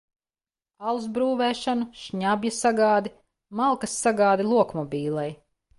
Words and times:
Alus 0.91 1.05
brūvēšanu, 1.17 1.87
šņabja 2.05 2.55
sagādi, 2.57 3.15
malkas 3.61 4.03
sagādi 4.09 4.53
lokmobīlei. 4.53 5.33